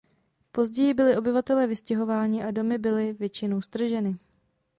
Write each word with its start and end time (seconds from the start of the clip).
Později 0.51 0.93
byli 0.93 1.17
obyvatelé 1.17 1.67
vystěhováni 1.67 2.43
a 2.43 2.51
domy 2.51 2.77
byly 2.77 3.13
většinou 3.13 3.61
strženy. 3.61 4.17